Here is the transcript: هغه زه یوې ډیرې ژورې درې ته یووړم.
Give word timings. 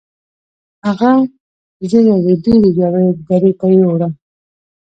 هغه 0.87 1.11
زه 1.89 1.99
یوې 2.09 2.33
ډیرې 2.43 2.69
ژورې 2.75 3.07
درې 3.29 3.51
ته 3.59 3.65
یووړم. 3.77 4.13